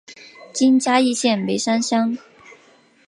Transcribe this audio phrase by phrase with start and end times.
[0.51, 2.17] 今嘉义县梅山乡。